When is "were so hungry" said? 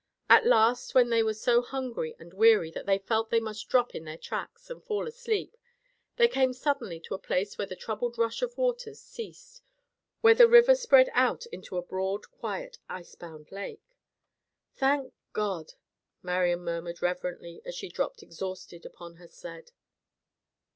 1.21-2.15